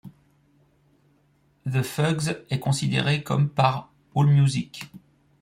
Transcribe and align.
The 1.67 1.83
Fugs 1.83 2.43
est 2.49 2.57
considéré 2.59 3.21
comme 3.21 3.49
par 3.49 3.93
AllMusic. 4.15 4.89